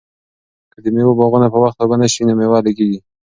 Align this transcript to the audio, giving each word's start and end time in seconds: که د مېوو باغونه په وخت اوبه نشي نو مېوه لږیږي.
که 0.71 0.77
د 0.83 0.85
مېوو 0.95 1.17
باغونه 1.19 1.47
په 1.53 1.57
وخت 1.63 1.77
اوبه 1.79 1.95
نشي 2.01 2.21
نو 2.27 2.33
مېوه 2.39 2.59
لږیږي. 2.67 2.99